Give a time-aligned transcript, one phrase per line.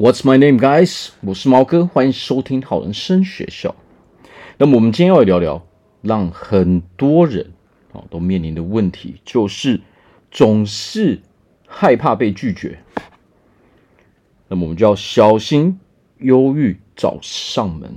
[0.00, 1.08] What's my name, guys？
[1.22, 3.74] 我是毛哥，欢迎收听好人生学校。
[4.56, 5.66] 那么我们今天要聊聊，
[6.02, 7.52] 让很多人
[7.92, 9.80] 啊都面临的问题，就是
[10.30, 11.20] 总是
[11.66, 12.78] 害怕被拒绝。
[14.46, 15.80] 那么我们就要小心
[16.18, 17.92] 忧郁找上门。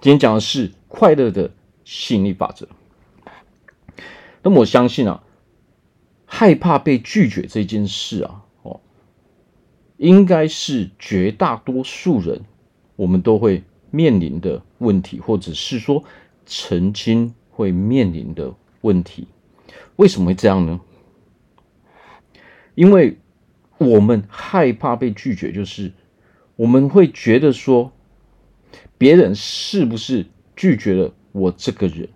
[0.00, 1.52] 今天讲的是快乐的
[1.84, 2.66] 吸引力法则。
[4.42, 5.22] 那么我相信啊，
[6.26, 8.42] 害怕被拒绝这件事啊。
[9.98, 12.40] 应该是绝大多数人，
[12.94, 16.04] 我们都会面临的问题，或者是说
[16.46, 19.26] 曾经会面临的问题。
[19.96, 20.80] 为什么会这样呢？
[22.76, 23.18] 因为
[23.78, 25.92] 我们害怕被拒绝，就是
[26.54, 27.90] 我们会觉得说，
[28.96, 32.08] 别人是不是拒绝了我这个人？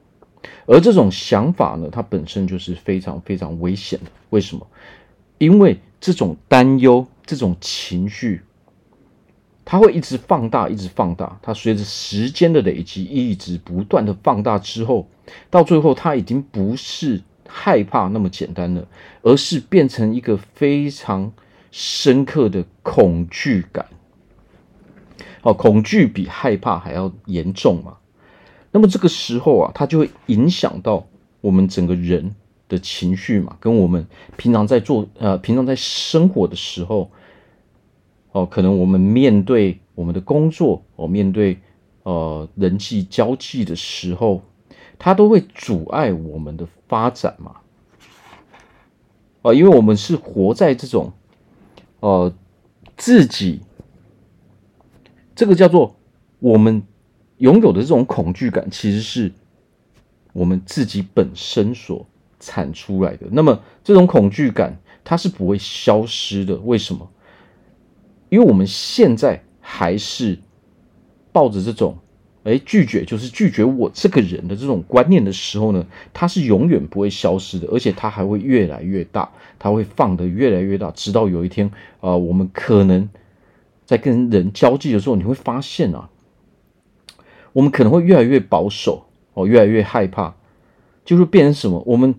[0.66, 4.10] 而这种想法呢，它本身就是非常非常危险的。
[4.30, 4.64] 为什么？
[5.38, 7.04] 因为这种担忧。
[7.24, 8.42] 这种情绪，
[9.64, 11.38] 它会一直放大，一直放大。
[11.42, 15.08] 它随着时间的累积，一直不断的放大之后，
[15.50, 18.86] 到最后，它已经不是害怕那么简单了，
[19.22, 21.32] 而是变成一个非常
[21.70, 23.86] 深刻的恐惧感。
[25.42, 27.96] 哦，恐惧比害怕还要严重嘛。
[28.70, 31.06] 那么这个时候啊，它就会影响到
[31.40, 32.34] 我们整个人
[32.72, 34.06] 的情绪嘛，跟我们
[34.36, 37.10] 平常在做呃，平常在生活的时候。
[38.34, 41.58] 哦，可能我们面对我们的工作，哦，面对
[42.02, 44.40] 呃人际交际的时候，
[44.98, 47.56] 它都会阻碍我们的发展嘛。
[49.42, 51.12] 哦，因为我们是活在这种
[52.00, 52.32] 呃
[52.96, 53.60] 自己
[55.34, 55.94] 这个叫做
[56.38, 56.82] 我们
[57.36, 59.30] 拥有的这种恐惧感，其实是
[60.32, 62.06] 我们自己本身所
[62.42, 63.26] 产出来的。
[63.30, 67.08] 那么这种恐惧感它是不会消失的，为什么？
[68.28, 70.38] 因为我们现在还是
[71.32, 71.96] 抱着这种，
[72.44, 81.66] 哎，拒绝就是拒绝我这个人的这种观念的时候呢，它是永远不会消失的，而且它还会越来越大，它会放得越来越大，直到有一天，
[82.00, 83.08] 啊、呃，我们可能
[83.84, 86.08] 在跟人交际的时候，你会发现啊，
[87.52, 90.34] 我们可能会越来越保守哦，越来越害怕，
[91.04, 91.82] 就会变成什么？
[91.86, 92.14] 我们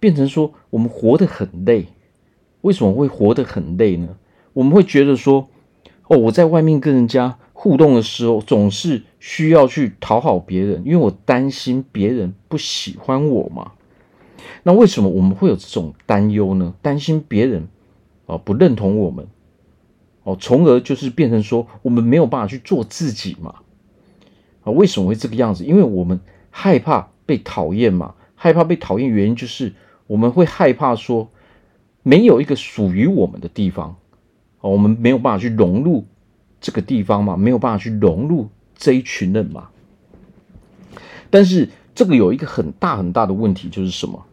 [0.00, 1.86] 变成说，我们活得很累。
[2.60, 4.16] 为什么会活得很累呢？
[4.52, 5.48] 我们会觉得说，
[6.08, 13.72] 哦，我在外面跟人家互动的时候，总是需要去讨好别人，因为我担心别人不喜欢我嘛。
[14.64, 16.74] 那为什么我们会有这种担忧呢？
[16.82, 17.68] 担心别人
[18.26, 19.26] 啊不认同我们，
[20.24, 23.54] 哦，从而就是变成说，我们没有办法去做自己嘛。
[24.62, 25.64] 啊，为什么会这个样子？
[25.64, 26.20] 因为我们
[26.50, 28.14] 害怕被讨厌嘛。
[28.40, 29.72] 害怕被讨厌原因就是
[30.08, 31.28] 我们会害怕说，
[32.02, 33.94] 没有一个属于我们的地方。
[34.60, 36.04] 哦，我们没有办法去融入
[36.60, 39.68] 这个地方嘛，没有办法去融入这一群人嘛。
[41.30, 44.24] 但是这个有一个很大很大的问题，就是什么？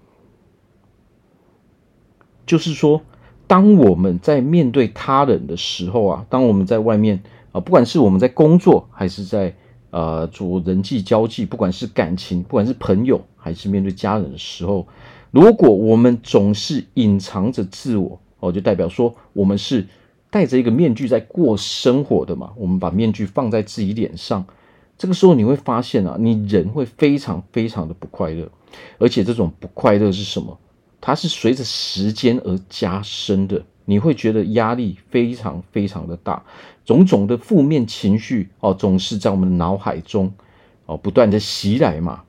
[2.48, 3.02] 就是说，
[3.46, 7.22] 当我们在面对他人的时候啊，当我们在外面
[7.52, 9.56] 啊，不管是我们在工作，还是在
[9.92, 14.88] 呃做人际交际，不管是感情，不管是朋友，还是面对家人的时候，
[15.36, 19.86] 如果我们总是隐藏着自我，哦，就代表说我们是。
[20.32, 24.46] 戴着一个面具在过生活的嘛，我们把面具放在自己脸上，
[24.98, 28.52] 这个时候你会发现啊，你人会非常非常的不快乐，
[28.98, 30.58] 而且这种不快乐是什么？
[31.00, 36.44] 它是随着时间而加深的，你会觉得压力非常非常的大，
[36.84, 40.34] 种种的负面情绪哦，总是在我们的脑海中
[40.86, 42.24] 哦不断的袭来嘛，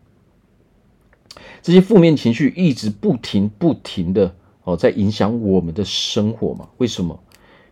[1.62, 7.20] 这些负面情绪一直不停不停的哦在影响我们的生活嘛，为什么？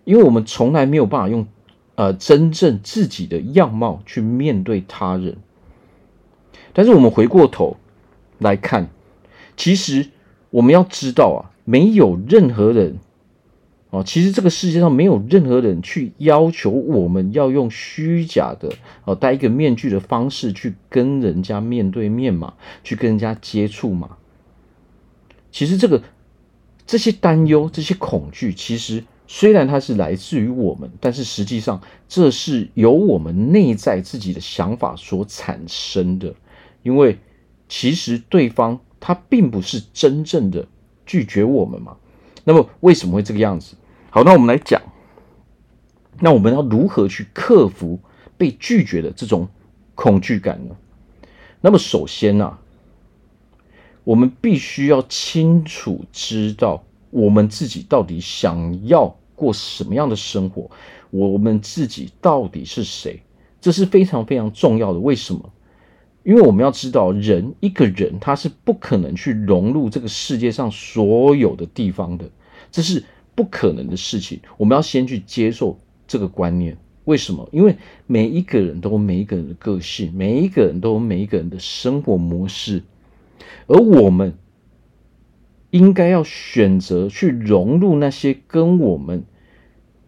[0.04, 1.46] 因为我们从来没有办法用，
[1.94, 5.36] 呃，真正自己的样貌去面对他人。
[6.72, 7.76] 但是我们回过头
[8.38, 8.90] 来看，
[9.56, 10.10] 其实
[10.50, 12.98] 我们要知道啊，没有任何人，
[13.94, 18.72] 哦，其实这个世界上没有任何人去要求我们要用虚假的，
[19.04, 24.16] 哦，戴一个面具的方式去跟人家面对面嘛，去跟人家接触嘛。
[25.52, 26.02] 其实这个
[26.86, 29.04] 这些担忧、这些恐惧，其实。
[29.26, 36.34] 虽然它是来自于我们，但是实际上这是由我们内在自己的想法所产生的。
[36.82, 37.18] 因为
[37.66, 40.68] 其实对方他并不是真正的
[41.06, 41.96] 拒绝我们嘛。
[42.44, 43.76] 那么为什么会这个样子？
[44.14, 44.80] 好，那我们来讲，
[46.20, 47.98] 那我们要如何去克服
[48.36, 49.48] 被拒绝的这种
[49.96, 50.76] 恐惧感呢？
[51.60, 52.56] 那么首先呢，
[54.04, 56.84] 我们必须要清楚知道。
[57.10, 60.70] 我们自己到底想要过什么样的生活，
[61.10, 63.20] 我们自己到底是谁，
[63.60, 65.00] 这是非常非常重要的。
[65.00, 65.52] 为什么？
[66.22, 72.24] 因为我们要知道，人一个人他是不可能去融入这个世界上所有的地方的，
[72.70, 73.02] 这是
[73.34, 74.40] 不可能的事情。
[74.56, 76.76] 我们要先去接受这个观念。
[77.04, 77.46] 为什么？
[77.52, 77.76] 因为
[78.06, 82.82] 每一个人都有每一个人的个性，每一个人都有每一个人的生活模式，
[83.66, 84.32] 而我们
[85.70, 89.22] 应该要选择去融入那些跟我们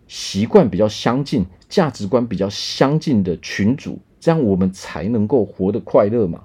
[0.07, 6.45] 习惯比较相近、价值观比较相近的群组，这样我们才能够活得快乐嘛。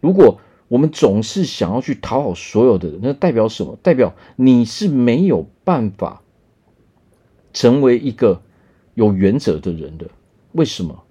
[0.00, 0.38] 如果
[0.68, 3.78] 我们总是想要去讨好所有的人，那代表什么？
[3.82, 6.22] 代表你是没有办法
[7.52, 8.42] 成为一个。
[8.96, 10.08] 有原则的人的，
[10.52, 11.04] 为什么？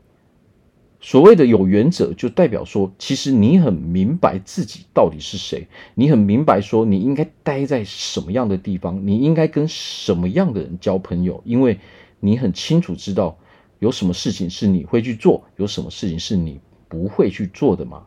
[1.00, 11.80] 所谓的有原则，就代表说，其实你很明白自己到底是谁，你很明白说你应该待在什么样的地方，你应该跟什么样的人交朋友，因为
[12.20, 13.38] 你很清楚知道
[13.78, 16.60] 有什么事情是你会去做，有什么事情是你
[16.90, 18.04] 不会去做的嘛，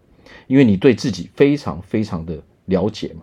[0.46, 3.22] 因为你对自己非常非常的了解嘛。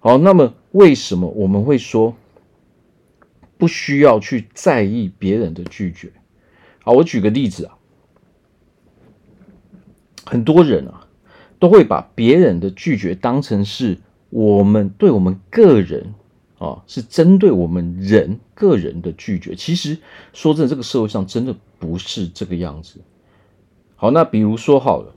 [0.00, 2.14] 好，那么为什么我们会说？
[3.56, 6.12] 不需要去在意别人的拒绝。
[6.82, 7.78] 好，我举个例子啊，
[10.26, 11.06] 很多人啊
[11.60, 13.96] 都会把别人的拒绝当成是
[14.30, 16.14] 我们对我们个人
[16.58, 19.54] 啊，是针对我们人个人的拒绝。
[19.54, 19.96] 其实
[20.32, 23.00] 说真的，这个社会上真的不是这个样子。
[23.94, 25.14] 好，那比如说好了，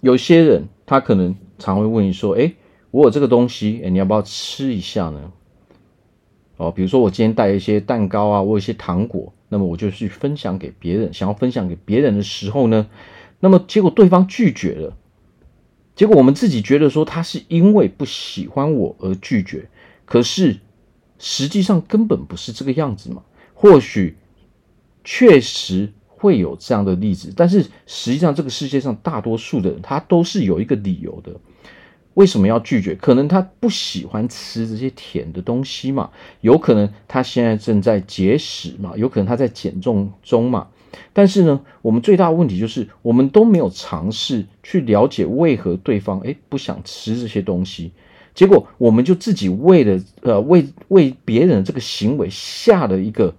[0.00, 2.54] 有些人他可能常会问你说：“哎，
[2.90, 5.32] 我有这个东西，哎，你要不要吃一下呢？”
[6.56, 12.86] 哦，比如说我今天带一些蛋糕啊，我有一些糖果，那么我就去分享给别人，想要分享给别人的时候呢，
[13.40, 14.96] 那么结果对方拒绝了，
[15.94, 19.70] 结果我们自己觉得说他是因为不喜欢我而拒绝，
[20.04, 20.58] 可是
[21.18, 23.22] 实际上根本不是这个样子嘛。
[23.54, 24.16] 或许
[25.04, 31.32] 确实会有这样的例子，但是实际上这个世界上大多数的人他都是有一个理由的。
[32.14, 32.94] 为什么要拒绝？
[32.96, 40.66] 可能他不喜欢吃这些甜的东西嘛，有可能他现在正在节食嘛，有可能他在减重中嘛。
[41.12, 47.92] 但是呢，我们最大的问题就是，我们都没有尝试去了解为何对方诶不想吃这些东西，
[48.34, 53.32] 结果我们就自己为了呃为为别人的这个行为下了一个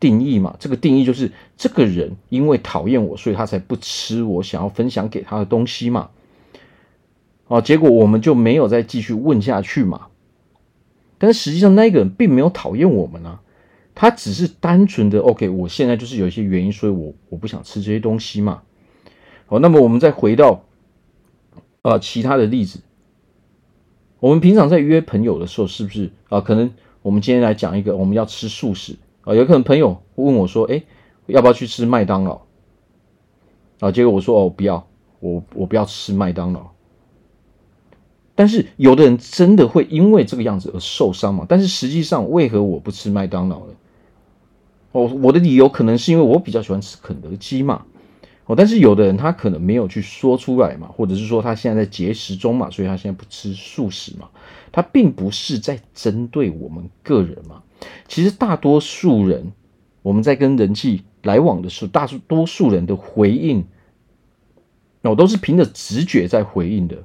[0.00, 0.56] 定义嘛。
[0.58, 6.10] 这个定义就是这个人因为讨厌我，所以他才不吃我想要分享给他的东西嘛。
[7.46, 10.06] 啊，结果我们就没有再继续问下去嘛。
[11.18, 13.42] 但实际上，那个人并没有讨厌我们啊，
[13.94, 15.50] 他只是单纯的 OK。
[15.50, 18.62] 我现在就是有一些原因，所以我我不想吃这些东西嘛。
[19.44, 20.64] 好，那么我们再回到
[21.82, 22.80] 啊其他的例子，
[24.20, 26.40] 我们平常在约朋友的时候，是不是啊？
[26.40, 28.94] 可能我们今天来讲一个，我们要吃素食
[29.24, 30.82] 啊，有可能朋友问我说：“哎，
[31.26, 32.40] 要不要去吃麦当劳？”
[33.80, 34.86] 啊，结果我说：“哦，不要，
[35.20, 36.68] 我我不要吃麦当劳。”
[38.34, 41.44] 但是有的人真的会因为这个样子而受伤嘛？
[41.48, 43.74] 但是实际上，为何我不吃麦当劳呢？
[44.92, 47.84] 哦，我的理由可能是因为我比较喜欢吃肯德基嘛。
[48.56, 54.28] 但是有的人他可能没有去说出来嘛，或者是说他现在在节食中嘛，所以他现在不吃素食嘛。
[54.72, 57.62] 他并不是在针对我们个人嘛。
[58.06, 59.52] 其实大多数人，
[60.02, 63.64] 我们在跟人际来往的时候，大多数人的回应，
[65.02, 67.04] 哦，都是凭着直觉在回应的。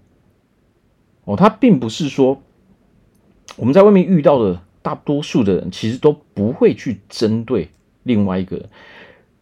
[1.23, 2.41] 哦，他并不是说
[3.55, 7.69] 我们在外面遇到的大多数的人，其实都不会去针对
[8.03, 8.69] 另外一个人。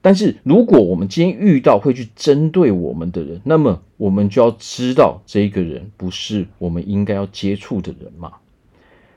[0.04, 8.34] 但是，如果我们今天遇到会去针对我们的人，那么我们就要知道这个人不是我们应该要接触的人嘛。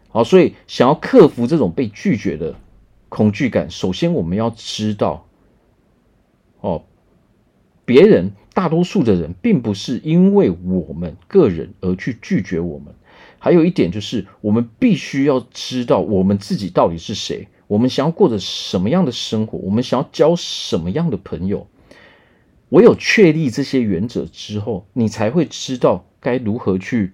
[0.09, 2.55] 好，所以想要克服这种被拒绝的
[3.11, 5.27] 恐惧感，首先我们要知道，
[6.61, 6.85] 哦，
[7.85, 8.33] 别人。
[8.57, 12.95] 大多数的人并不是因为我们个人而去拒绝我们，
[13.39, 21.67] 还有一点就是，我们必须要知道我们自己到底是谁，我们想要过着什么样的生活，我们想要交什么样的朋友。
[22.71, 27.13] 唯有确立这些原则之后，你才会知道该如何去，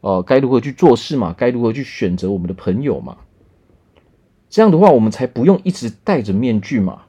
[0.00, 3.18] 呃，该如何去做事嘛，该如何去选择我们的朋友嘛。
[4.48, 7.02] 这样的话，我们才不用一直戴着面具嘛。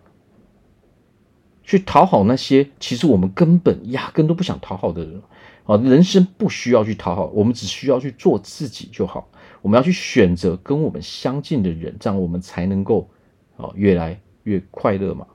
[1.63, 5.21] 去讨好那些其实我们根本压根都不想讨好的人
[5.65, 5.77] 好！
[5.77, 9.27] 人生不需要去讨好，我们只需要去做自己就好。
[9.63, 13.10] 我们要去选择跟我们相近的人，这样我们才能够
[13.57, 15.25] 啊越来越快乐嘛。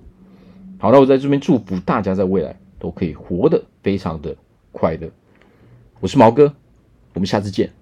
[0.79, 4.35] 好，那我在这边祝福大家在未来都可以活得非常的
[4.71, 5.11] 快乐。
[5.99, 6.55] 我是毛哥，
[7.13, 7.80] 我们下次见。